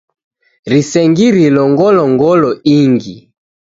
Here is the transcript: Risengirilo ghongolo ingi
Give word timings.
Risengirilo 0.71 1.63
ghongolo 1.77 2.49
ingi 2.77 3.15